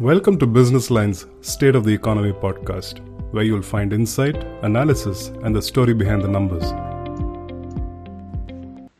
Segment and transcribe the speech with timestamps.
[0.00, 3.00] Welcome to businessline's State of the Economy podcast,
[3.32, 6.64] where you'll find insight, analysis, and the story behind the numbers.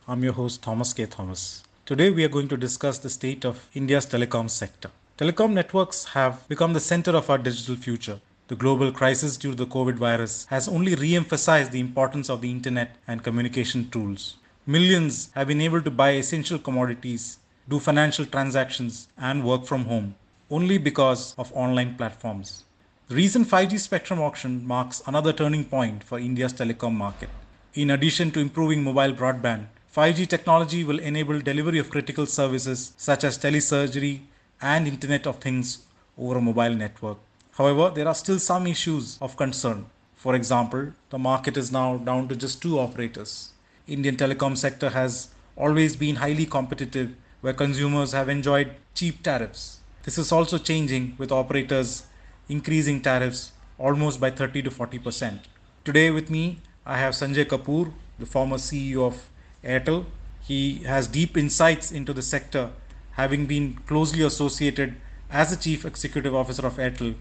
[0.07, 1.07] I'm your host, Thomas K.
[1.07, 1.63] Thomas.
[1.87, 4.91] Today, we are going to discuss the state of India's telecom sector.
[5.17, 8.21] Telecom networks have become the center of our digital future.
[8.49, 12.43] The global crisis due to the COVID virus has only re emphasized the importance of
[12.43, 14.37] the internet and communication tools.
[14.67, 17.39] Millions have been able to buy essential commodities,
[17.71, 20.15] do financial transactions, and work from home
[20.51, 22.65] only because of online platforms.
[23.09, 27.29] The recent 5G spectrum auction marks another turning point for India's telecom market.
[27.75, 33.25] In addition to improving mobile broadband, 5G technology will enable delivery of critical services such
[33.25, 34.21] as telesurgery
[34.61, 35.79] and Internet of Things
[36.19, 37.19] over a mobile network.
[37.53, 39.87] However, there are still some issues of concern.
[40.17, 43.51] For example, the market is now down to just two operators.
[43.87, 49.80] Indian telecom sector has always been highly competitive where consumers have enjoyed cheap tariffs.
[50.03, 52.05] This is also changing with operators
[52.49, 55.41] increasing tariffs almost by 30 to 40 percent.
[55.85, 59.29] Today with me, I have Sanjay Kapoor, the former CEO of
[59.63, 60.07] Airtel.
[60.41, 62.71] He has deep insights into the sector,
[63.13, 64.97] having been closely associated
[65.31, 67.15] as the Chief Executive Officer of Airtel.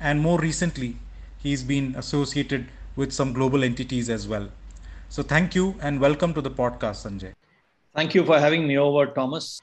[0.00, 0.96] And more recently,
[1.36, 4.48] he's been associated with some global entities as well.
[5.10, 7.34] So thank you and welcome to the podcast, Sanjay.
[7.94, 9.60] Thank you for having me over, Thomas.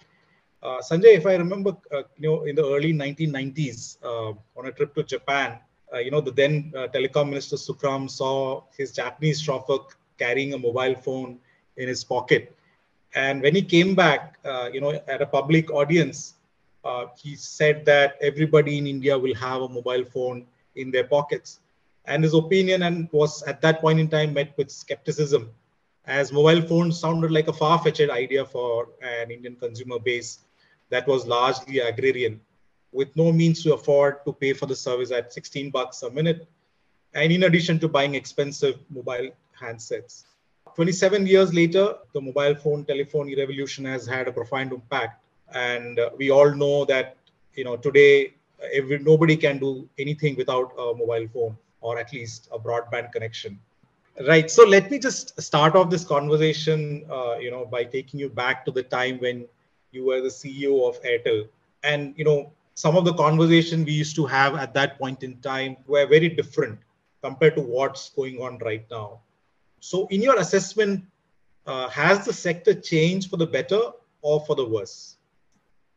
[0.64, 4.72] Uh, Sanjay, if I remember, uh, you know, in the early 1990s, uh, on a
[4.72, 5.58] trip to Japan,
[5.92, 9.80] uh, you know, the then uh, telecom minister Sukh Ram saw his Japanese chauffeur
[10.20, 11.40] carrying a mobile phone
[11.78, 12.56] in his pocket,
[13.16, 16.36] and when he came back, uh, you know, at a public audience,
[17.18, 20.46] he said that everybody in India will have a mobile phone
[20.76, 21.60] in their pockets,
[22.06, 25.50] and his opinion and was at that point in time met with skepticism
[26.06, 30.40] as mobile phones sounded like a far-fetched idea for an Indian consumer base
[30.92, 32.40] that was largely agrarian
[32.92, 36.48] with no means to afford to pay for the service at 16 bucks a minute
[37.14, 40.26] and in addition to buying expensive mobile handsets.
[40.76, 45.24] 27 years later the mobile phone telephone revolution has had a profound impact
[45.54, 47.18] and we all know that
[47.56, 48.34] you know today
[48.74, 53.60] every, nobody can do anything without a mobile phone or at least a broadband connection.
[54.28, 58.30] Right so let me just start off this conversation uh, you know by taking you
[58.30, 59.46] back to the time when
[59.92, 61.48] you were the CEO of Airtel.
[61.84, 65.38] And, you know, some of the conversation we used to have at that point in
[65.38, 66.80] time were very different
[67.22, 69.20] compared to what's going on right now.
[69.80, 71.04] So, in your assessment,
[71.66, 73.82] uh, has the sector changed for the better
[74.22, 75.18] or for the worse?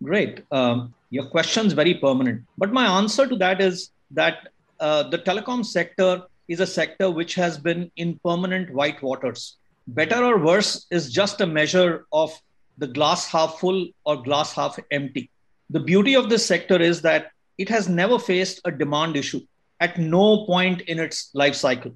[0.02, 0.44] Great.
[0.50, 2.42] Um, your question is very permanent.
[2.58, 4.48] But my answer to that is that
[4.80, 9.56] uh, the telecom sector is a sector which has been in permanent white waters.
[9.86, 12.38] Better or worse is just a measure of
[12.78, 15.30] the glass half full or glass half empty.
[15.70, 19.40] The beauty of this sector is that it has never faced a demand issue
[19.80, 21.94] at no point in its life cycle.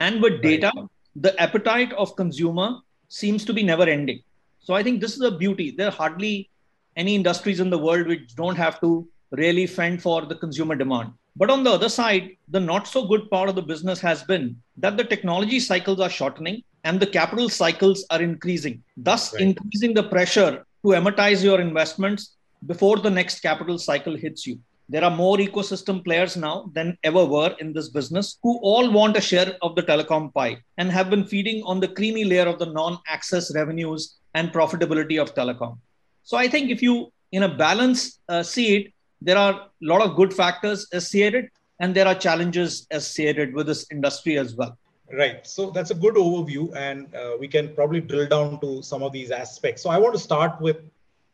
[0.00, 0.86] And with data, right.
[1.14, 2.78] the appetite of consumer
[3.08, 4.20] seems to be never ending.
[4.60, 5.70] So I think this is a beauty.
[5.70, 6.50] There are hardly
[6.96, 11.12] any industries in the world which don't have to really fend for the consumer demand.
[11.36, 14.56] But on the other side, the not so good part of the business has been
[14.78, 19.42] that the technology cycles are shortening and the capital cycles are increasing, thus right.
[19.42, 22.36] increasing the pressure to amortize your investments
[22.66, 24.56] before the next capital cycle hits you.
[24.88, 29.16] There are more ecosystem players now than ever were in this business who all want
[29.16, 32.60] a share of the telecom pie and have been feeding on the creamy layer of
[32.60, 35.76] the non access revenues and profitability of telecom.
[36.22, 40.02] So I think if you, in a balance, uh, see it, there are a lot
[40.02, 44.78] of good factors associated and there are challenges associated with this industry as well.
[45.12, 45.46] Right.
[45.46, 49.12] So that's a good overview, and uh, we can probably drill down to some of
[49.12, 49.82] these aspects.
[49.82, 50.78] So I want to start with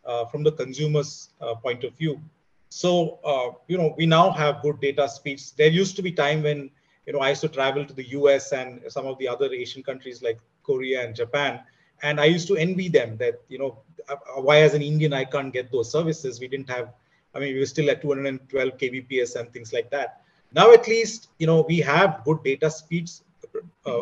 [0.05, 2.21] uh, from the consumer's uh, point of view.
[2.69, 5.53] So uh, you know, we now have good data speeds.
[5.53, 6.71] There used to be time when
[7.07, 8.53] you know I used to travel to the U.S.
[8.53, 11.61] and some of the other Asian countries like Korea and Japan,
[12.03, 13.79] and I used to envy them that you know
[14.09, 16.41] uh, why as an Indian I can't get those services.
[16.41, 16.93] We didn't have.
[17.35, 20.21] I mean, we were still at 212 kbps and things like that.
[20.53, 23.32] Now at least you know we have good data speeds uh,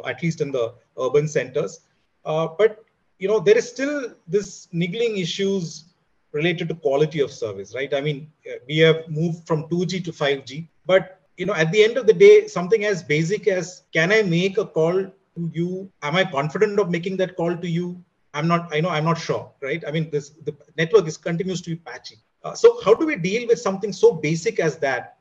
[0.06, 1.81] at least in the urban centers.
[2.25, 2.85] Uh, but
[3.19, 5.85] you know there is still this niggling issues
[6.32, 7.93] related to quality of service, right?
[7.93, 11.82] I mean, uh, we have moved from 2G to 5G, but you know at the
[11.82, 14.94] end of the day, something as basic as can I make a call
[15.37, 15.91] to you?
[16.03, 18.03] Am I confident of making that call to you?
[18.32, 18.69] I'm not.
[18.73, 19.82] I know I'm not sure, right?
[19.87, 22.17] I mean, this the network is continues to be patchy.
[22.43, 25.19] Uh, so how do we deal with something so basic as that?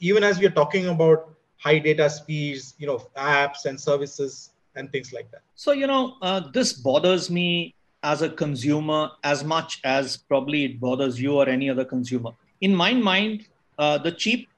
[0.00, 4.90] Even as we are talking about high data speeds, you know, apps and services and
[4.92, 5.42] things like that.
[5.54, 10.80] So, you know, uh, this bothers me as a consumer as much as probably it
[10.80, 12.30] bothers you or any other consumer.
[12.60, 13.46] In my mind,
[13.78, 14.48] uh, the cheap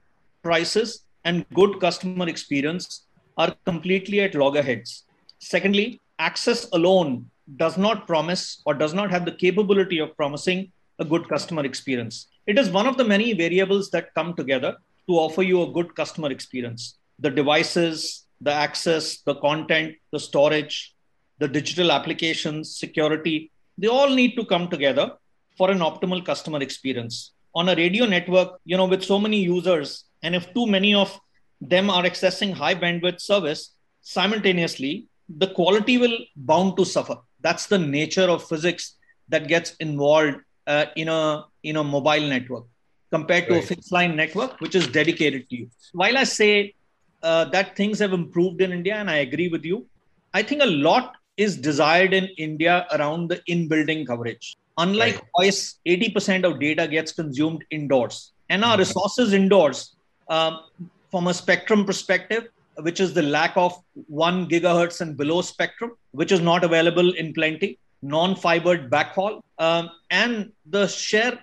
[0.42, 3.06] prices and good customer experience
[3.38, 5.04] are completely at loggerheads.
[5.38, 11.04] Secondly, access alone does not promise or does not have the capability of promising a
[11.04, 12.26] good customer experience.
[12.46, 14.76] It is one of the many variables that come together
[15.10, 16.98] to offer you a good customer experience.
[17.18, 20.94] The devices, the access, the content, the storage,
[21.40, 25.06] the digital applications, security, they all need to come together
[25.58, 27.32] for an optimal customer experience.
[27.54, 31.18] On a radio network, you know, with so many users, and if too many of
[31.60, 35.06] them are accessing high bandwidth service simultaneously,
[35.42, 37.16] the quality will bound to suffer.
[37.40, 38.96] That's the nature of physics
[39.28, 40.36] that gets involved
[40.66, 42.64] uh, in a in a mobile network
[43.10, 43.64] compared to right.
[43.64, 45.70] a fixed line network, which is dedicated to you.
[45.92, 46.74] While I say
[47.22, 49.86] uh, that things have improved in India, and I agree with you,
[50.32, 54.56] I think a lot is desired in India around the in-building coverage.
[54.78, 55.24] Unlike right.
[55.38, 58.80] voice, 80% of data gets consumed indoors, and our mm-hmm.
[58.80, 59.96] resources indoors,
[60.28, 60.60] um,
[61.10, 62.48] from a spectrum perspective,
[62.82, 67.32] which is the lack of one gigahertz and below spectrum, which is not available in
[67.34, 71.38] plenty, non-fibered backhaul, um, and the sheer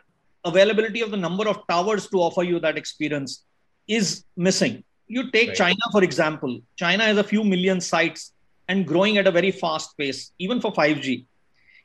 [0.48, 3.46] availability of the number of towers to offer you that experience
[3.88, 4.84] is missing.
[5.08, 5.58] You take right.
[5.58, 6.60] China, for example.
[6.76, 8.34] China has a few million sites
[8.68, 11.26] and growing at a very fast pace, even for 5G.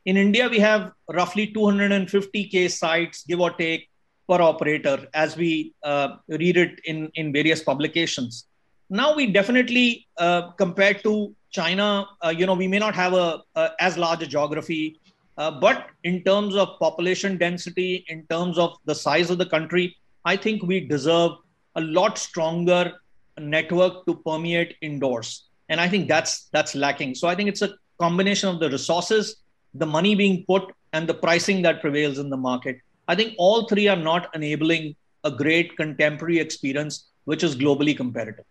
[0.04, 3.88] In India, we have roughly 250K sites, give or take,
[4.28, 8.46] per operator as we uh, read it in, in various publications.
[8.90, 13.42] Now, we definitely, uh, compared to China, uh, you know, we may not have a,
[13.54, 15.00] a as large a geography,
[15.38, 19.96] uh, but in terms of population density, in terms of the size of the country,
[20.24, 21.32] I think we deserve
[21.76, 22.92] a lot stronger
[23.38, 25.48] network to permeate indoors.
[25.68, 27.14] And i think that's that's lacking.
[27.14, 29.36] So i think it's a combination of the resources
[29.74, 32.78] the money being put and the pricing that prevails in the market.
[33.08, 34.94] I think all three are not enabling
[35.24, 38.44] a great contemporary experience which is globally competitive.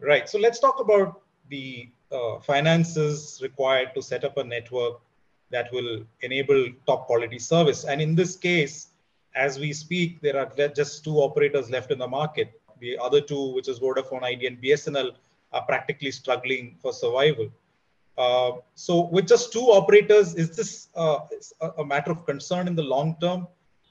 [0.00, 0.28] Right.
[0.28, 5.00] So let's talk about the uh, finances required to set up a network
[5.50, 8.88] that will enable top quality service and in this case
[9.34, 13.54] as we speak there are just two operators left in the market the other two
[13.54, 15.12] which is vodafone idea and bsnl
[15.52, 17.48] are practically struggling for survival.
[18.18, 21.18] Uh, so with just two operators, is this uh,
[21.78, 23.46] a matter of concern in the long term?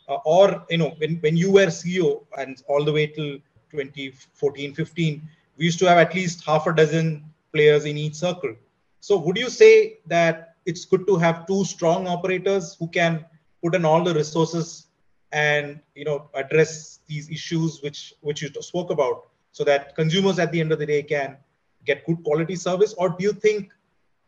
[0.08, 3.38] Uh, or, you know, when, when you were CEO and all the way till
[3.72, 7.24] 2014, 15, we used to have at least half a dozen
[7.54, 8.56] players in each circle.
[9.00, 13.26] So would you say that it's good to have two strong operators who can
[13.64, 14.88] put in all the resources
[15.32, 20.52] and, you know, address these issues which, which you spoke about so that consumers at
[20.52, 21.38] the end of the day can
[21.86, 22.94] get good quality service.
[22.98, 23.72] Or do you think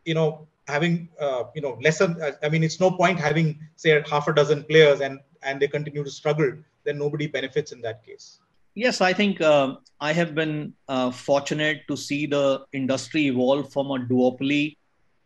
[0.08, 2.08] you know having uh, you know lesser
[2.42, 3.48] i mean it's no point having
[3.84, 6.50] say half a dozen players and and they continue to struggle
[6.84, 8.40] then nobody benefits in that case?
[8.74, 9.76] Yes i think uh,
[10.08, 10.54] i have been
[10.94, 12.44] uh, fortunate to see the
[12.80, 14.76] industry evolve from a duopoly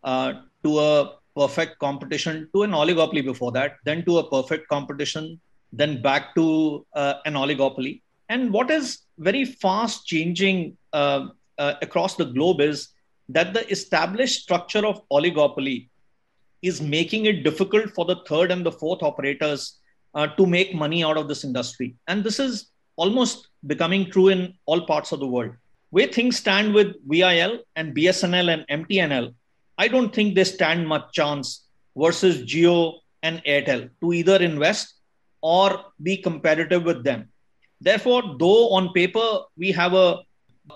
[0.04, 0.32] uh,
[0.64, 5.40] to a perfect competition to an oligopoly before that then to a perfect competition
[5.72, 11.26] then back to uh, an oligopoly and what is very fast changing uh,
[11.58, 12.88] uh, across the globe is
[13.28, 15.88] that the established structure of oligopoly
[16.62, 19.78] is making it difficult for the third and the fourth operators
[20.14, 21.94] uh, to make money out of this industry.
[22.06, 25.52] And this is almost becoming true in all parts of the world.
[25.90, 29.34] Where things stand with VIL and BSNL and MTNL,
[29.78, 34.94] I don't think they stand much chance versus Jio and Airtel to either invest
[35.40, 37.28] or be competitive with them.
[37.80, 40.20] Therefore, though on paper we have a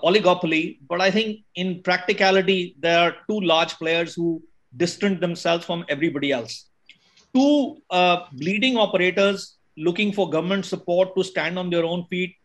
[0.03, 4.43] oligopoly, but I think in practicality, there are two large players who
[4.75, 6.69] distance themselves from everybody else.
[7.33, 12.35] Two uh, bleeding operators looking for government support to stand on their own feet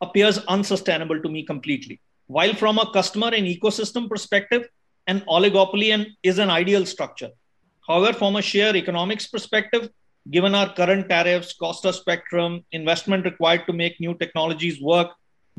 [0.00, 2.00] appears unsustainable to me completely.
[2.26, 4.68] While from a customer and ecosystem perspective,
[5.06, 7.30] an oligopoly and is an ideal structure.
[7.86, 9.90] However, from a sheer economics perspective,
[10.30, 15.08] given our current tariffs, cost of spectrum, investment required to make new technologies work,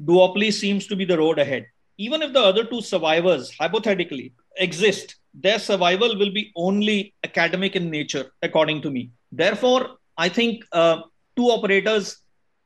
[0.01, 1.65] duopoly seems to be the road ahead.
[1.97, 7.89] Even if the other two survivors, hypothetically, exist, their survival will be only academic in
[7.89, 9.11] nature, according to me.
[9.31, 11.01] Therefore, I think uh,
[11.35, 12.17] two operators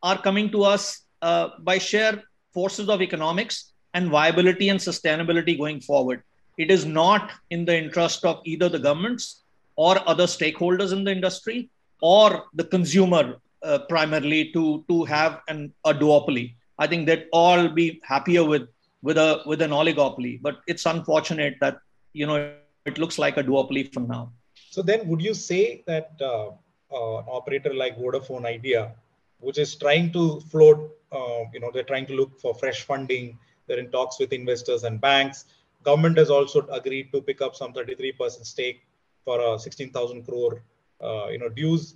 [0.03, 2.21] are coming to us uh, by sheer
[2.53, 6.21] forces of economics and viability and sustainability going forward.
[6.57, 9.43] It is not in the interest of either the governments
[9.75, 11.69] or other stakeholders in the industry
[12.01, 16.55] or the consumer uh, primarily to, to have an, a duopoly.
[16.79, 18.67] I think they'd all be happier with
[19.03, 20.41] with a with an oligopoly.
[20.41, 21.79] But it's unfortunate that
[22.13, 22.53] you know
[22.85, 24.31] it looks like a duopoly for now.
[24.69, 26.49] So then, would you say that uh,
[26.91, 28.93] uh, an operator like Vodafone Idea
[29.39, 30.91] which is trying to float.
[31.11, 33.37] Uh, you know, they're trying to look for fresh funding.
[33.67, 35.45] They're in talks with investors and banks.
[35.87, 38.79] Government has also agreed to pick up some 33% stake
[39.23, 40.61] for a 16,000 crore,
[41.01, 41.95] uh, you know, dues.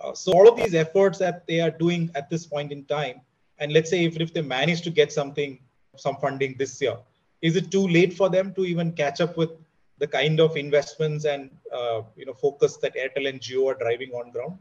[0.00, 3.20] Uh, so all of these efforts that they are doing at this point in time,
[3.58, 5.58] and let's say if, if they manage to get something,
[5.96, 6.96] some funding this year,
[7.40, 9.50] is it too late for them to even catch up with
[9.98, 14.10] the kind of investments and uh, you know focus that Airtel and Jio are driving
[14.12, 14.56] on ground?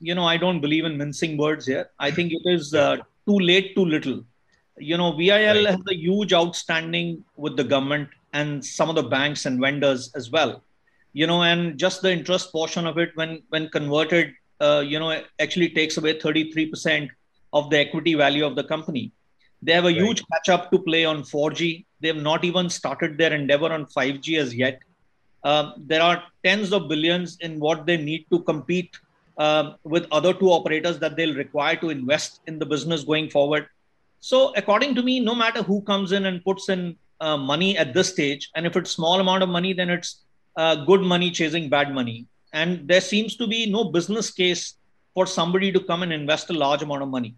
[0.00, 1.90] You know, I don't believe in mincing words here.
[1.98, 2.96] I think it is uh,
[3.26, 4.24] too late, too little.
[4.80, 5.66] You know, VIL right.
[5.66, 10.30] has a huge outstanding with the government and some of the banks and vendors as
[10.30, 10.62] well.
[11.12, 15.22] You know, and just the interest portion of it, when when converted, uh, you know,
[15.38, 17.08] actually takes away 33%
[17.52, 19.12] of the equity value of the company.
[19.62, 19.96] They have a right.
[19.96, 21.84] huge catch up to play on 4G.
[22.00, 24.80] They have not even started their endeavor on 5G as yet.
[25.42, 28.96] Uh, there are tens of billions in what they need to compete
[29.38, 33.66] uh, with other two operators that they'll require to invest in the business going forward.
[34.20, 37.94] So, according to me, no matter who comes in and puts in uh, money at
[37.94, 40.22] this stage, and if it's small amount of money, then it's
[40.56, 42.26] uh, good money chasing bad money.
[42.52, 44.74] And there seems to be no business case
[45.14, 47.34] for somebody to come and invest a large amount of money.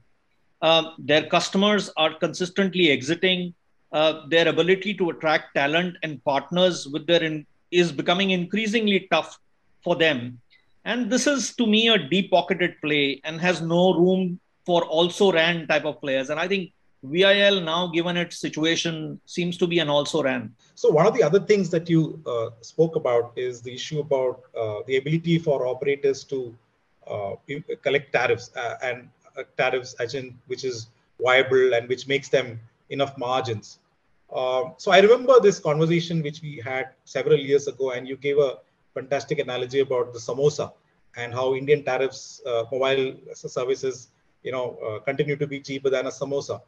[0.63, 3.55] Uh, their customers are consistently exiting.
[3.93, 9.39] Uh, their ability to attract talent and partners with their in, is becoming increasingly tough
[9.83, 10.39] for them.
[10.85, 15.33] And this is, to me, a deep pocketed play and has no room for also
[15.41, 16.31] ran type of players.
[16.31, 16.73] And I think
[17.13, 18.95] VIL now, given its situation,
[19.37, 20.43] seems to be an also ran.
[20.83, 22.01] So one of the other things that you
[22.35, 26.39] uh, spoke about is the issue about uh, the ability for operators to
[27.15, 27.33] uh,
[27.87, 29.09] collect tariffs uh, and
[29.57, 30.77] tariffs agent which is
[31.29, 32.61] viable and which makes them
[32.91, 33.79] enough margins.
[34.41, 36.87] Uh, so I remember this conversation which we had
[37.17, 38.51] several years ago, and you gave a
[38.95, 40.73] fantastic analogy about the samosa
[41.17, 44.09] and how Indian tariffs, uh, mobile services,
[44.43, 46.61] you know, uh, continue to be cheaper than a samosa.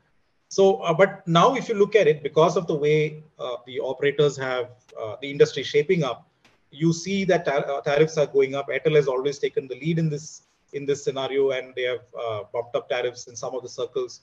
[0.48, 3.80] So, uh, but now if you look at it, because of the way uh, the
[3.80, 4.70] operators have
[5.20, 6.28] the industry shaping up,
[6.70, 8.68] you see that tar- tariffs are going up.
[8.68, 10.42] Airtel has always taken the lead in this
[10.74, 12.04] in this scenario, and they have
[12.52, 14.22] bumped up tariffs in some of the circles.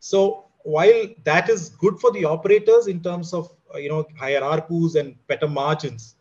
[0.00, 4.96] So while that is good for the operators in terms of you know higher ARPUs
[4.96, 6.16] and better margins,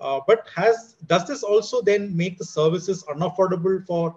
[0.00, 4.16] uh, but has does this also then make the services unaffordable for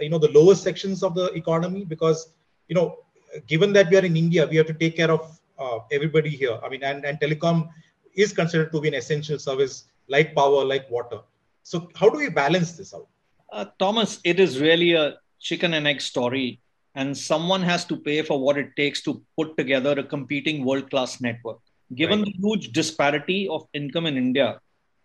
[0.00, 1.84] you know the lower sections of the economy?
[1.84, 2.32] Because
[2.68, 2.98] you know,
[3.46, 6.58] given that we are in India, we have to take care of uh, everybody here.
[6.64, 7.68] I mean, and, and telecom
[8.14, 11.20] is considered to be an essential service like power, like water.
[11.62, 13.08] So how do we balance this out?
[13.52, 16.60] Uh, Thomas, it is really a chicken and egg story,
[16.94, 20.90] and someone has to pay for what it takes to put together a competing world
[20.90, 21.58] class network.
[21.94, 22.32] Given right.
[22.32, 24.60] the huge disparity of income in India,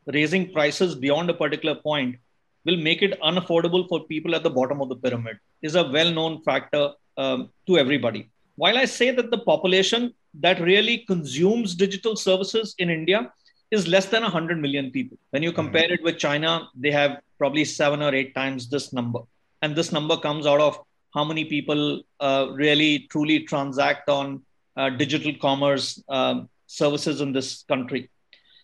[0.07, 2.17] raising prices beyond a particular point
[2.65, 6.41] will make it unaffordable for people at the bottom of the pyramid is a well-known
[6.41, 10.13] factor um, to everybody while i say that the population
[10.45, 13.19] that really consumes digital services in india
[13.71, 15.17] is less than 100 million people.
[15.31, 19.19] When you compare it with China, they have probably seven or eight times this number.
[19.61, 20.79] And this number comes out of
[21.13, 24.43] how many people uh, really truly transact on
[24.77, 28.09] uh, digital commerce um, services in this country.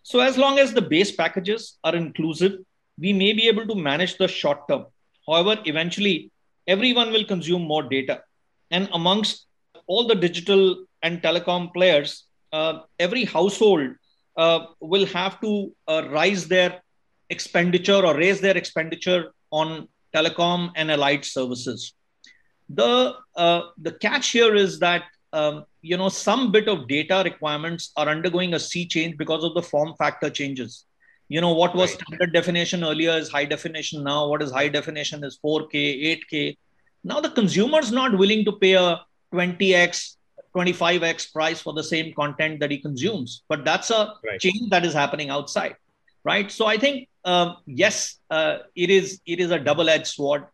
[0.04, 2.60] So, as long as the base packages are inclusive,
[3.02, 4.86] we may be able to manage the short term.
[5.28, 6.32] However, eventually,
[6.68, 8.22] everyone will consume more data.
[8.70, 9.48] And amongst
[9.88, 13.90] all the digital and telecom players, uh, every household
[14.38, 16.82] uh, will have to uh, rise their
[17.30, 21.94] expenditure or raise their expenditure on telecom and allied services.
[22.70, 25.04] The, uh, the catch here is that
[25.34, 29.54] um, you know some bit of data requirements are undergoing a sea change because of
[29.54, 30.86] the form factor changes.
[31.34, 32.02] You know what was right.
[32.02, 34.28] standard definition earlier is high definition now.
[34.28, 36.58] What is high definition is 4K, 8K.
[37.06, 39.00] Now the consumer is not willing to pay a
[39.34, 40.18] 20x
[40.54, 43.44] 25x price for the same content that he consumes.
[43.48, 44.42] But that's a right.
[44.42, 45.76] change that is happening outside,
[46.26, 46.52] right?
[46.52, 50.48] So I think um, yes, uh, it is it is a double-edged sword.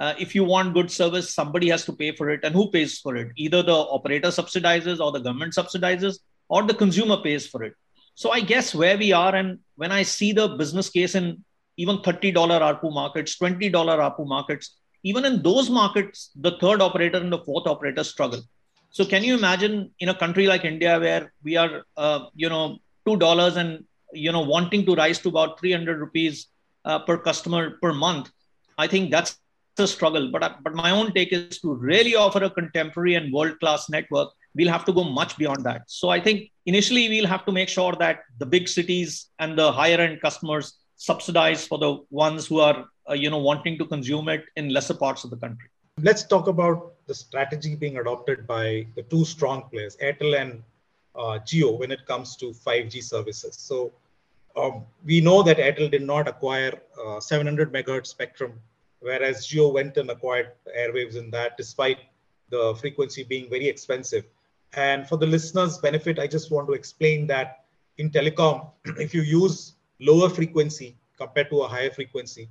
[0.00, 2.98] Uh, if you want good service, somebody has to pay for it, and who pays
[2.98, 3.28] for it?
[3.36, 7.74] Either the operator subsidizes, or the government subsidizes, or the consumer pays for it.
[8.14, 11.44] So I guess where we are, and when I see the business case in
[11.76, 17.32] even $30 ARPU markets, $20 ARPU markets, even in those markets, the third operator and
[17.32, 18.42] the fourth operator struggle.
[18.90, 22.78] So can you imagine in a country like India where we are, uh, you know,
[23.06, 26.46] two dollars and you know wanting to rise to about 300 rupees
[26.84, 28.30] uh, per customer per month?
[28.78, 29.36] I think that's
[29.78, 30.30] a struggle.
[30.30, 34.30] But but my own take is to really offer a contemporary and world class network.
[34.54, 35.82] We'll have to go much beyond that.
[35.86, 39.72] So I think initially we'll have to make sure that the big cities and the
[39.72, 44.28] higher end customers subsidize for the ones who are uh, you know wanting to consume
[44.28, 45.68] it in lesser parts of the country
[46.02, 50.62] Let's talk about the strategy being adopted by the two strong players, Airtel and
[51.14, 53.54] uh, Jio, when it comes to 5G services.
[53.56, 53.92] So
[54.56, 58.54] um, we know that Airtel did not acquire uh, 700 megahertz spectrum,
[59.00, 61.98] whereas Jio went and acquired airwaves in that, despite
[62.50, 64.24] the frequency being very expensive.
[64.76, 67.64] And for the listeners' benefit, I just want to explain that
[67.98, 72.48] in telecom, if you use lower frequency compared to a higher frequency,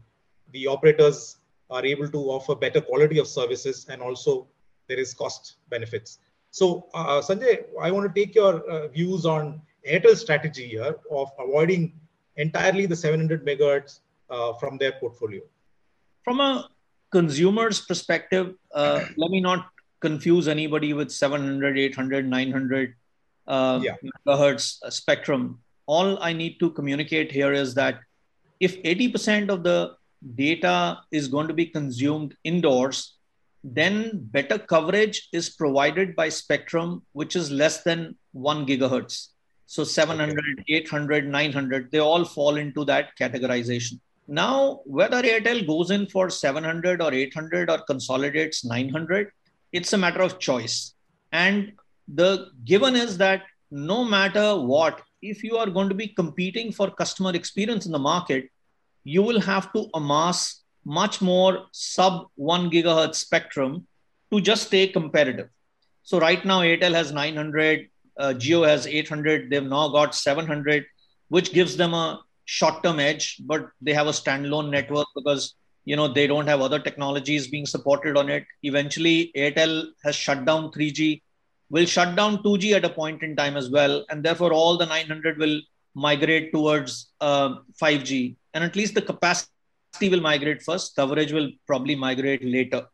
[0.51, 1.37] the operators
[1.69, 4.47] are able to offer better quality of services and also
[4.87, 6.19] there is cost benefits.
[6.51, 11.31] So, uh, Sanjay, I want to take your uh, views on Airtel's strategy here of
[11.39, 11.93] avoiding
[12.37, 13.99] entirely the 700 megahertz
[14.29, 15.41] uh, from their portfolio.
[16.23, 16.69] From a
[17.11, 19.72] consumer's perspective, uh, let me not
[20.03, 22.95] confuse anybody with 700, 800, 900
[23.47, 23.95] uh, yeah.
[24.05, 25.59] megahertz spectrum.
[25.85, 27.99] All I need to communicate here is that
[28.59, 29.95] if 80% of the
[30.35, 33.17] data is going to be consumed indoors,
[33.63, 33.95] then
[34.37, 39.29] better coverage is provided by spectrum, which is less than one gigahertz.
[39.65, 40.73] So 700, okay.
[40.75, 43.99] 800, 900, they all fall into that categorization.
[44.27, 49.31] Now, whether Airtel goes in for 700 or 800 or consolidates 900,
[49.73, 50.93] it's a matter of choice.
[51.31, 51.73] And
[52.07, 56.91] the given is that no matter what, if you are going to be competing for
[56.91, 58.49] customer experience in the market,
[59.03, 63.87] you will have to amass much more sub 1 gigahertz spectrum
[64.31, 65.49] to just stay competitive.
[66.03, 69.49] So right now, Airtel has 900, uh, Jio has 800.
[69.49, 70.85] They've now got 700,
[71.29, 76.07] which gives them a short-term edge, but they have a standalone network because you know
[76.07, 78.45] they don't have other technologies being supported on it.
[78.63, 81.21] Eventually, Airtel has shut down 3G,
[81.69, 84.85] will shut down 2G at a point in time as well, and therefore all the
[84.85, 85.61] 900 will
[85.95, 90.95] migrate towards uh, 5G, and at least the capacity will migrate first.
[90.95, 92.85] Coverage will probably migrate later.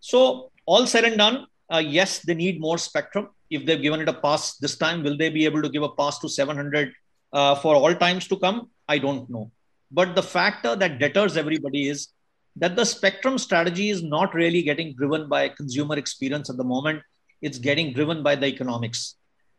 [0.00, 3.28] So all said and done, uh, yes, they need more spectrum.
[3.50, 5.88] If they've given it a pass this time, will they be able to give a
[5.88, 6.92] pass to 700
[7.32, 8.70] uh, for all times to come?
[8.88, 9.50] I don't know.
[9.90, 12.08] But the factor that deters everybody is
[12.56, 17.02] that the spectrum strategy is not really getting driven by consumer experience at the moment.
[17.42, 19.16] It's getting driven by the economics.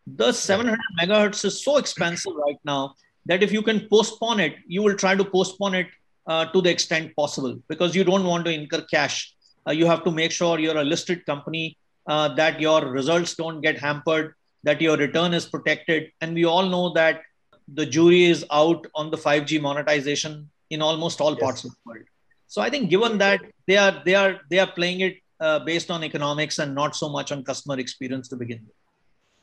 [0.08, 4.82] The 700 megahertz is so expensive right now that if you can postpone it, you
[4.82, 5.88] will try to postpone it
[6.26, 9.34] uh, to the extent possible because you don't want to incur cash.
[9.68, 13.62] Uh, you have to make sure you're a listed company, uh, that your results don't
[13.62, 14.34] get hampered,
[14.64, 16.10] that your return is protected.
[16.22, 17.22] And we all know that
[17.68, 21.42] the jury is out on the 5G monetization in almost all yes.
[21.42, 22.06] parts of the world.
[22.48, 25.92] So I think given that they are they are they are playing it uh, based
[25.92, 28.76] on economics and not so much on customer experience to begin with.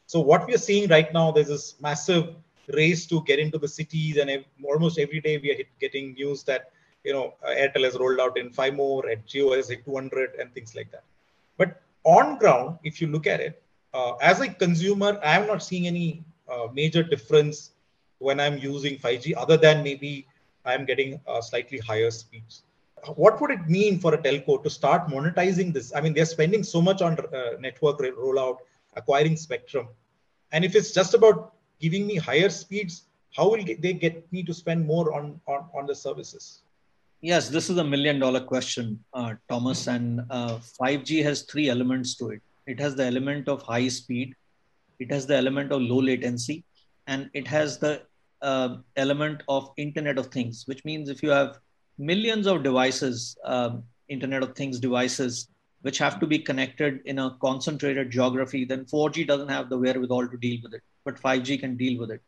[0.07, 2.35] So what we are seeing right now, there's this massive
[2.73, 6.73] race to get into the cities, and almost every day we are getting news that
[7.05, 10.53] you know Airtel has rolled out in five more, and Jio has like 200, and
[10.53, 11.05] things like that.
[11.57, 13.63] But on ground, if you look at it,
[13.93, 17.71] uh, as a consumer, I am not seeing any uh, major difference
[18.19, 20.27] when I'm using 5G, other than maybe
[20.65, 22.64] I'm getting uh, slightly higher speeds.
[23.17, 25.95] What would it mean for a telco to start monetizing this?
[25.95, 28.59] I mean, they're spending so much on uh, network rollout,
[28.95, 29.89] acquiring spectrum,
[30.53, 34.55] and if it's just about giving me higher speeds, how will they get me to
[34.55, 36.61] spend more on, on, on the services?
[37.21, 39.87] Yes, this is a million dollar question, uh, Thomas.
[39.87, 44.35] And uh, 5G has three elements to it it has the element of high speed,
[44.99, 46.65] it has the element of low latency,
[47.07, 48.03] and it has the
[48.43, 51.59] uh, element of Internet of Things, which means if you have
[51.99, 55.49] millions of devices, um, Internet of Things devices,
[55.83, 60.29] which have to be connected in a concentrated geography, then 4G doesn't have the wherewithal
[60.29, 62.23] to deal with it but 5G can deal with it.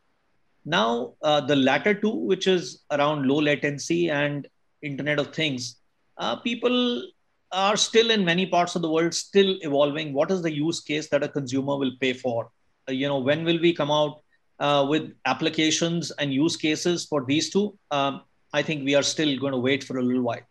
[0.65, 4.47] Now, uh, the latter two, which is around low latency and
[4.83, 5.77] Internet of Things,
[6.19, 7.09] uh, people
[7.53, 10.13] are still in many parts of the world still evolving.
[10.13, 12.51] What is the use case that a consumer will pay for?
[12.89, 14.23] Uh, you know, when will we come out
[14.59, 17.79] uh, with applications and use cases for these two?
[17.91, 18.23] Um,
[18.59, 20.47] I think we are still going to wait for a little while.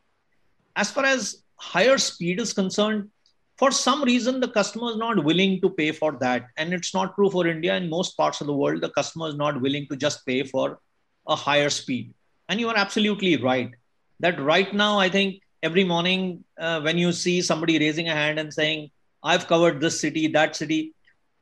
[0.76, 3.10] As far as higher speed is concerned,
[3.58, 6.48] for some reason the customer is not willing to pay for that.
[6.58, 7.76] And it's not true for india.
[7.76, 10.80] In most parts of the world the customer is not willing to just pay for
[11.28, 12.13] a higher speed.
[12.50, 13.72] And you are absolutely right
[14.20, 18.39] that right now i think every morning uh, when you see somebody raising a hand
[18.39, 18.89] and saying
[19.24, 20.94] i've covered this city that city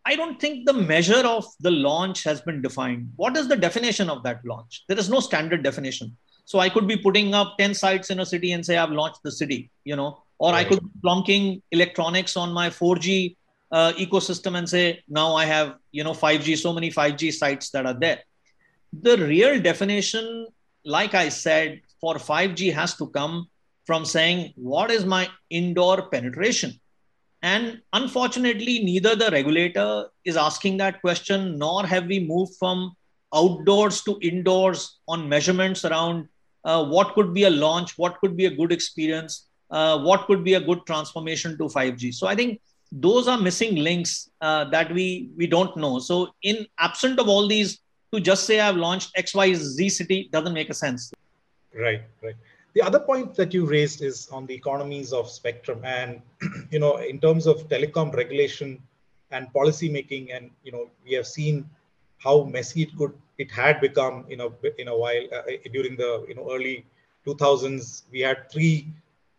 [0.06, 3.12] i don't think the measure of the launch has been defined.
[3.15, 4.84] What is the definition of that launch?
[4.88, 8.25] There is no standard definition so i could be putting up 10 sites in a
[8.25, 10.65] city and say i've launched the city you know or right.
[10.65, 13.38] I could be plonking electronics on my 4G
[13.71, 17.86] uh, ecosystem and say, now I have, you know, 5G, so many 5G sites that
[17.86, 18.19] are there.
[18.91, 20.47] The real definition,
[20.84, 23.47] like I said, for 5G has to come
[23.86, 26.79] from saying, What is my indoor penetration?
[27.41, 32.95] And unfortunately, neither the regulator is asking that question, nor have we moved from
[33.34, 36.27] outdoors to indoors on measurements around
[36.65, 40.43] uh, what could be a launch, what could be a good experience, uh, what could
[40.43, 42.13] be a good transformation to 5G.
[42.13, 45.99] So I think those are missing links uh, that we we don't know.
[45.99, 47.80] So in absent of all these,
[48.13, 51.12] to just say I've launched X Y Z city doesn't make a sense.
[51.76, 52.36] Right, right.
[52.76, 56.21] The other point that you raised is on the economies of spectrum, and
[56.71, 58.82] you know, in terms of telecom regulation
[59.32, 61.67] and policy making, and you know, we have seen
[62.19, 65.41] how messy it could it had become in a in a while uh,
[65.71, 66.85] during the you know early
[67.25, 68.03] 2000s.
[68.11, 68.87] We had three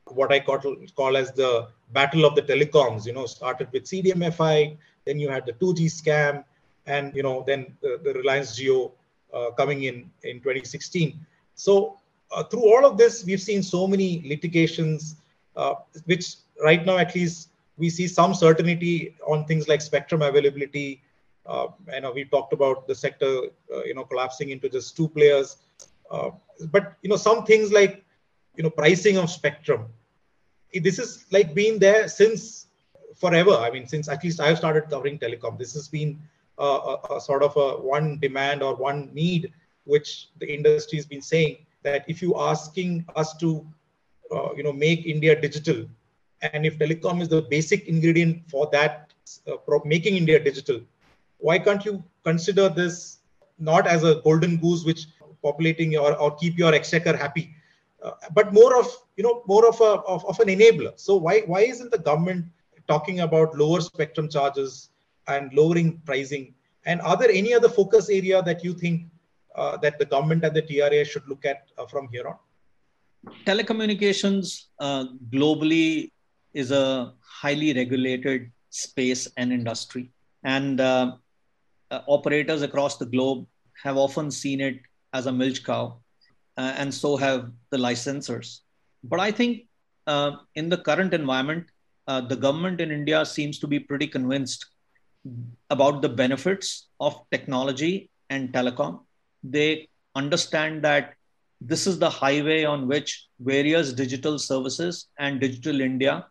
[0.07, 0.59] what I call
[0.97, 3.07] call as the battle of the telecoms.
[3.07, 6.45] You know, started with CDMA then you had the 2G scam,
[6.87, 8.93] and you know, then the, the Reliance Jio
[9.33, 11.19] uh, coming in in 2016.
[11.55, 11.99] So
[12.33, 15.17] uh, through all of this, we've seen so many litigations,
[15.57, 15.75] uh,
[16.07, 21.03] which right now at least we see some certainty on things like spectrum availability.
[21.47, 25.09] Uh, I know we talked about the sector, uh, you know, collapsing into just two
[25.09, 25.59] players.
[26.11, 26.31] Uh,
[26.71, 28.05] but you know, some things like
[28.57, 29.87] you know pricing of spectrum.
[30.73, 32.67] This is like been there since
[33.17, 33.53] forever.
[33.53, 36.19] I mean, since at least I've started covering telecom, this has been
[36.59, 39.53] a, a, a sort of a one demand or one need
[39.85, 43.67] which the industry has been saying that if you asking us to
[44.33, 45.87] uh, you know make india digital
[46.43, 49.13] and if telecom is the basic ingredient for that
[49.49, 50.81] uh, making india digital
[51.47, 51.95] why can't you
[52.29, 53.19] consider this
[53.59, 55.03] not as a golden goose which
[55.43, 57.45] populating your or keep your exchequer happy
[58.05, 60.93] uh, but more of you know more of a of, of an enabler?
[60.97, 62.45] So why why isn't the government
[62.87, 64.91] talking about lower spectrum charges
[65.27, 66.55] and lowering pricing?
[66.85, 69.07] And are there any other focus area that you think
[69.55, 72.37] uh, that the government and the TRAI should look at uh, from here on?
[73.47, 76.11] Telecommunications uh, globally
[76.53, 80.11] is a highly regulated space and industry,
[80.43, 80.79] and
[81.91, 83.47] uh, uh, operators across the globe
[83.83, 84.81] have often seen it
[85.13, 85.99] as a milch cow,
[86.57, 88.61] uh, and so have the licensors.
[89.03, 89.67] But I think
[90.55, 91.67] in the current environment,
[92.07, 94.67] the government in India seems to be pretty convinced
[95.71, 99.01] about the benefits of technology and telecom.
[99.43, 101.15] They understand that
[101.61, 106.27] this is the highway on which various digital services and digital india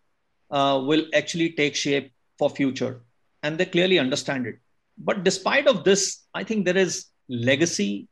[0.51, 3.01] uh, will actually take shape for future.
[3.41, 4.59] And they clearly understand it
[4.97, 8.07] but despite of this i think there is legacy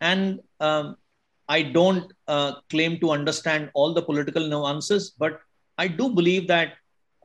[0.00, 0.96] and um,
[1.48, 5.40] i don't uh, claim to understand all the political nuances but
[5.78, 6.74] i do believe that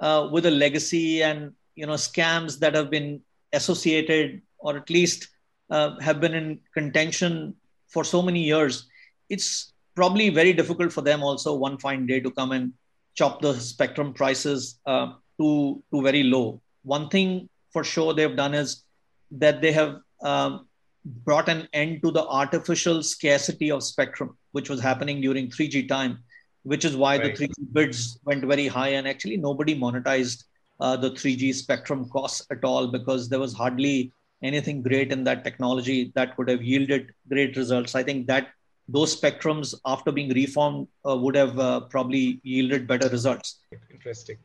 [0.01, 3.21] uh, with a legacy and you know scams that have been
[3.53, 5.29] associated or at least
[5.69, 7.55] uh, have been in contention
[7.87, 8.87] for so many years,
[9.29, 12.73] it's probably very difficult for them also one fine day to come and
[13.15, 16.61] chop the spectrum prices uh, to, to very low.
[16.83, 18.83] One thing for sure they've done is
[19.31, 20.67] that they have um,
[21.05, 26.19] brought an end to the artificial scarcity of spectrum, which was happening during 3G time,
[26.63, 27.35] which is why right.
[27.35, 30.43] the 3G bids went very high and actually nobody monetized
[30.79, 35.43] uh, the 3G spectrum costs at all because there was hardly anything great in that
[35.43, 37.95] technology that could have yielded great results.
[37.95, 38.49] I think that
[38.87, 43.59] those spectrums, after being reformed, uh, would have uh, probably yielded better results.
[43.91, 44.37] Interesting.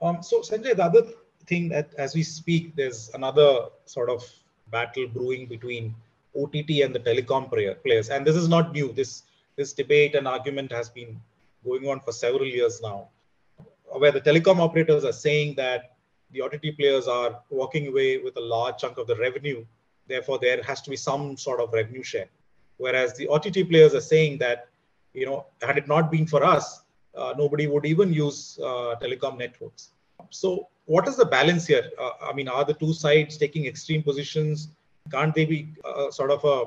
[0.00, 1.06] Um, so, Sanjay, the other
[1.50, 3.50] thing that as we speak, there's another
[3.94, 4.24] sort of
[4.76, 5.94] battle brewing between
[6.40, 7.50] OTT and the telecom
[7.84, 8.88] players, and this is not new.
[9.00, 9.12] This
[9.56, 11.20] this debate and argument has been
[11.68, 12.98] going on for several years now,
[14.02, 15.96] where the telecom operators are saying that
[16.32, 19.64] the OTT players are walking away with a large chunk of the revenue.
[20.12, 22.28] Therefore, there has to be some sort of revenue share.
[22.84, 24.68] Whereas the OTT players are saying that,
[25.12, 26.82] you know, had it not been for us,
[27.14, 29.90] uh, nobody would even use uh, telecom networks.
[30.30, 31.90] So, what is the balance here?
[31.98, 34.68] Uh, I mean, are the two sides taking extreme positions?
[35.10, 36.64] Can't they be uh, sort of a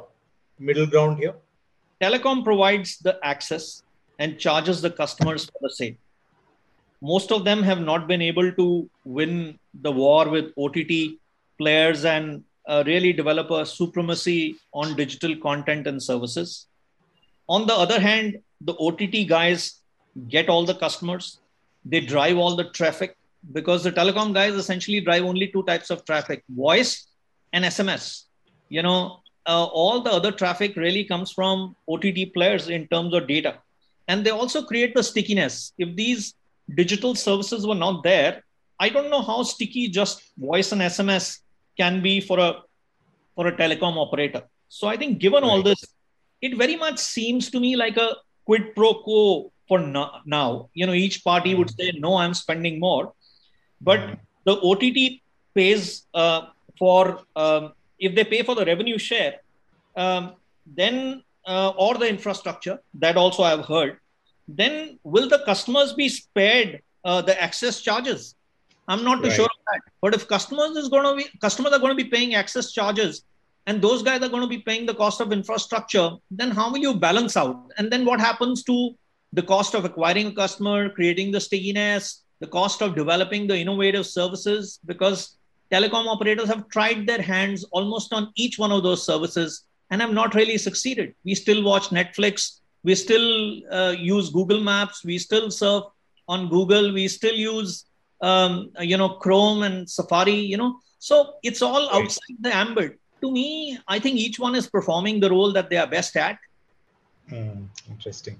[0.60, 1.36] middle ground here?
[2.02, 3.84] Telecom provides the access
[4.20, 5.98] and charges the customers for the same
[7.12, 11.20] most of them have not been able to win the war with OTT
[11.58, 16.68] players and uh, really develop a supremacy on digital content and services.
[17.50, 19.82] On the other hand, the OTT guys
[20.30, 21.40] get all the customers,
[21.84, 23.18] they drive all the traffic
[23.52, 27.08] because the telecom guys essentially drive only two types of traffic voice
[27.52, 28.24] and SMS.
[28.70, 33.28] You know, uh, all the other traffic really comes from OTT players in terms of
[33.28, 33.60] data.
[34.08, 35.74] And they also create the stickiness.
[35.78, 36.34] If these
[36.76, 38.44] digital services were not there,
[38.80, 41.40] I don't know how sticky just voice and SMS
[41.78, 42.62] can be for a
[43.36, 44.44] for a telecom operator.
[44.70, 45.50] So I think given right.
[45.50, 45.84] all this,
[46.42, 50.70] it very much seems to me like a quid pro quo for no, now.
[50.74, 53.14] You know, each party would say, no, I'm spending more.
[53.84, 55.22] But the OTT
[55.54, 59.40] pays uh, for, um, if they pay for the revenue share,
[59.96, 60.34] um,
[60.66, 63.98] then, uh, or the infrastructure, that also I've heard,
[64.48, 68.36] then will the customers be spared uh, the access charges?
[68.88, 69.36] I'm not too right.
[69.36, 69.82] sure of that.
[70.02, 73.24] But if customers is going to be customers are going to be paying access charges,
[73.66, 76.80] and those guys are going to be paying the cost of infrastructure, then how will
[76.80, 77.72] you balance out?
[77.78, 78.96] And then what happens to
[79.32, 84.06] the cost of acquiring a customer, creating the stickiness, the cost of developing the innovative
[84.06, 84.80] services?
[84.86, 85.38] Because
[85.72, 90.14] telecom operators have tried their hands almost on each one of those services and have
[90.22, 91.16] not really succeeded.
[91.24, 95.84] We still watch Netflix, we still uh, use Google Maps, we still surf
[96.28, 97.86] on Google, we still use
[98.22, 100.40] um, you know Chrome and Safari.
[100.54, 102.02] You know, so it's all right.
[102.04, 105.78] outside the ambit to me, I think each one is performing the role that they
[105.78, 106.38] are best at.
[107.30, 108.38] Hmm, interesting.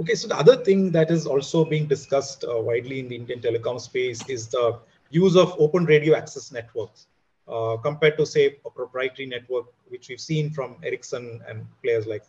[0.00, 3.38] Okay, so the other thing that is also being discussed uh, widely in the Indian
[3.38, 4.78] telecom space is the
[5.10, 7.08] use of open radio access networks
[7.46, 12.24] uh, compared to, say, a proprietary network, which we've seen from Ericsson and players like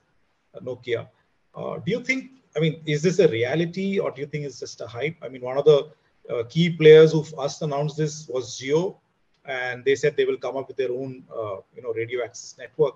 [0.54, 1.08] uh, Nokia.
[1.56, 4.60] Uh, do you think, I mean, is this a reality or do you think it's
[4.60, 5.16] just a hype?
[5.22, 5.92] I mean, one of the
[6.30, 8.98] uh, key players who first announced this was Jio,
[9.46, 12.56] and they said they will come up with their own uh, you know radio access
[12.60, 12.96] network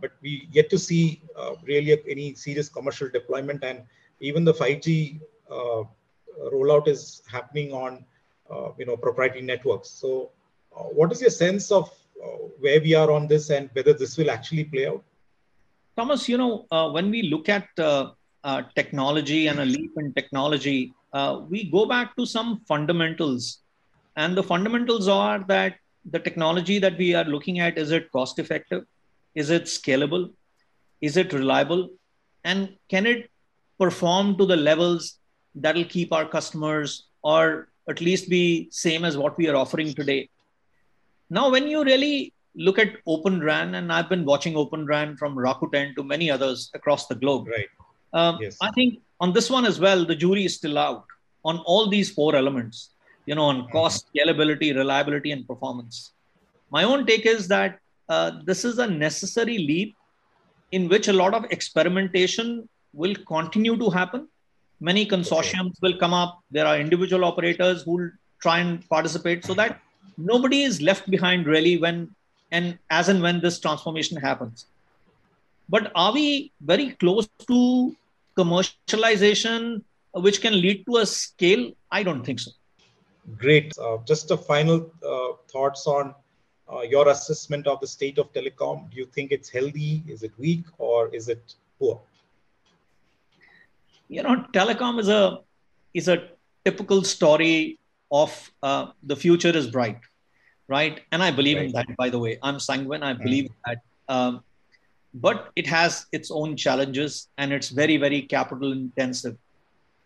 [0.00, 3.62] but we yet to see uh, really any serious commercial deployment.
[3.64, 3.82] And
[4.20, 5.84] even the 5g uh,
[6.52, 8.04] rollout is happening on
[8.50, 9.90] uh, you know proprietary networks.
[9.90, 10.30] So
[10.76, 11.90] uh, what is your sense of
[12.60, 15.02] where we are on this and whether this will actually play out?
[15.96, 17.68] Thomas you know when we look at
[18.74, 20.94] technology and a leap in technology
[21.48, 23.58] we go back to some fundamentals.
[24.16, 25.74] And the fundamentals are that
[26.10, 28.86] the technology that we are looking at is it cost effective?
[29.36, 30.32] Is it scalable?
[31.00, 31.90] Is it reliable?
[32.44, 33.30] And can it
[33.78, 35.18] perform to the levels
[35.54, 39.94] that will keep our customers or at least be same as what we are offering
[39.94, 40.28] today?
[41.30, 45.36] Now, when you really look at Open RAN, and I've been watching Open RAN from
[45.36, 47.46] Rakuten to many others across the globe.
[47.46, 47.68] Right.
[48.12, 48.56] Um, yes.
[48.60, 51.04] I think on this one as well, the jury is still out
[51.44, 52.90] on all these four elements
[53.26, 56.12] you know, on cost, scalability, reliability, and performance.
[56.70, 59.96] My own take is that uh, this is a necessary leap
[60.72, 64.28] in which a lot of experimentation will continue to happen.
[64.80, 66.40] Many consortiums will come up.
[66.50, 69.80] There are individual operators who will try and participate so that
[70.16, 72.14] nobody is left behind really when
[72.52, 74.66] and as and when this transformation happens.
[75.68, 77.96] But are we very close to
[78.36, 81.72] commercialization, which can lead to a scale?
[81.90, 82.52] I don't think so.
[83.36, 83.76] Great.
[83.78, 86.14] Uh, just a final uh, thoughts on
[86.72, 88.90] uh, your assessment of the state of telecom.
[88.90, 90.02] Do you think it's healthy?
[90.08, 92.00] Is it weak or is it poor?
[94.08, 95.40] You know, telecom is a
[95.94, 96.28] is a
[96.64, 97.78] typical story
[98.10, 99.98] of uh, the future is bright,
[100.68, 101.00] right?
[101.12, 101.66] And I believe right.
[101.66, 101.96] in that.
[101.96, 103.02] By the way, I'm sanguine.
[103.02, 103.54] I believe mm.
[103.66, 103.78] that.
[104.08, 104.42] Um,
[105.14, 109.36] but it has its own challenges and it's very very capital intensive.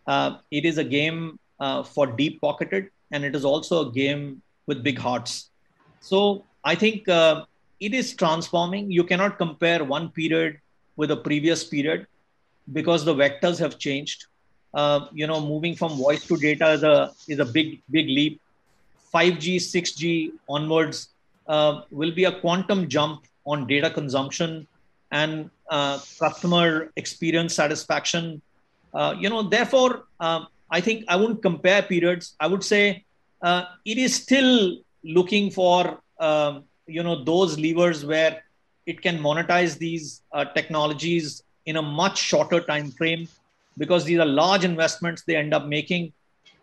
[0.06, 4.40] Uh, it is a game uh, for deep pocketed and it is also a game
[4.66, 5.50] with big hearts.
[6.00, 7.44] So I think uh,
[7.80, 8.90] it is transforming.
[8.90, 10.58] You cannot compare one period
[10.96, 12.06] with a previous period
[12.72, 14.26] because the vectors have changed.
[14.72, 18.40] Uh, you know, moving from voice to data is a is a big big leap.
[19.12, 21.08] 5G, 6G onwards
[21.48, 24.68] uh, will be a quantum jump on data consumption
[25.10, 28.40] and uh, customer experience satisfaction.
[28.94, 32.36] Uh, you know, therefore, um, I think I wouldn't compare periods.
[32.38, 33.04] I would say
[33.42, 38.42] uh, it is still looking for um, you know those levers where
[38.86, 43.28] it can monetize these uh, technologies in a much shorter time frame
[43.78, 46.12] because these are large investments they end up making.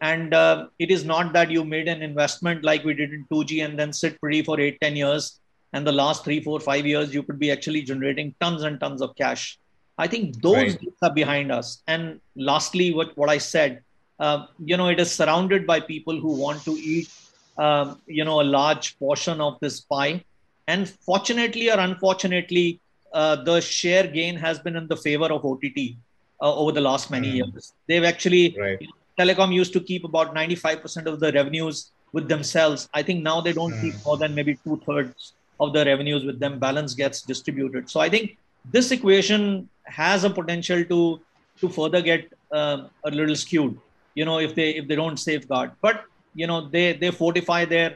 [0.01, 3.65] And uh, it is not that you made an investment like we did in 2g
[3.65, 5.39] and then sit pretty for 8 10 years
[5.73, 9.01] and the last three four five years you could be actually generating tons and tons
[9.01, 9.59] of cash.
[9.97, 10.79] I think those right.
[11.01, 11.81] are behind us.
[11.87, 13.81] And lastly what, what i said
[14.19, 17.09] uh, you know, it is surrounded by people who want to eat,
[17.57, 20.23] um, you know, a large portion of this pie.
[20.67, 22.79] And fortunately or unfortunately,
[23.13, 25.95] uh, the share gain has been in the favor of OTT
[26.41, 27.35] uh, over the last many mm.
[27.37, 27.73] years.
[27.87, 28.81] They've actually, right.
[28.81, 32.89] you know, telecom used to keep about 95% of the revenues with themselves.
[32.93, 33.81] I think now they don't mm.
[33.81, 36.59] keep more than maybe two thirds of the revenues with them.
[36.59, 37.89] Balance gets distributed.
[37.89, 38.37] So I think
[38.71, 41.19] this equation has a potential to
[41.59, 43.79] to further get uh, a little skewed
[44.19, 46.05] you know if they if they don't safeguard but
[46.41, 47.89] you know they they fortify their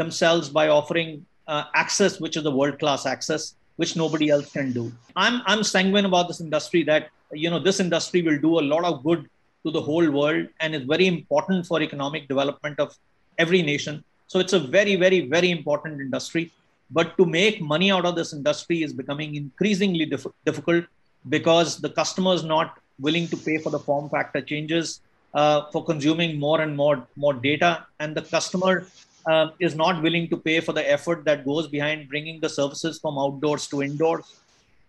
[0.00, 1.10] themselves by offering
[1.52, 3.42] uh, access which is the world class access
[3.80, 4.84] which nobody else can do
[5.24, 7.04] i'm i'm sanguine about this industry that
[7.44, 9.22] you know this industry will do a lot of good
[9.64, 12.96] to the whole world and is very important for economic development of
[13.38, 14.04] every nation.
[14.26, 16.50] So it's a very, very, very important industry.
[16.90, 20.84] But to make money out of this industry is becoming increasingly diff- difficult
[21.28, 25.00] because the customer is not willing to pay for the form factor changes,
[25.34, 28.86] uh, for consuming more and more more data, and the customer
[29.26, 32.98] uh, is not willing to pay for the effort that goes behind bringing the services
[32.98, 34.40] from outdoors to indoors.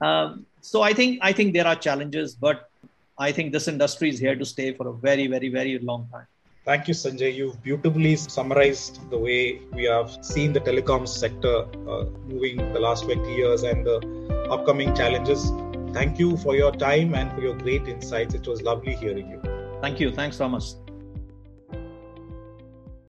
[0.01, 2.69] Um, so I think I think there are challenges, but
[3.17, 6.27] I think this industry is here to stay for a very, very, very long time.
[6.65, 7.33] Thank you, Sanjay.
[7.33, 13.05] You've beautifully summarized the way we have seen the telecom sector uh, moving the last
[13.05, 13.97] 20 years and the
[14.51, 15.51] upcoming challenges.
[15.93, 18.35] Thank you for your time and for your great insights.
[18.35, 19.48] It was lovely hearing you.
[19.81, 20.11] Thank you.
[20.11, 20.77] Thanks, Thomas.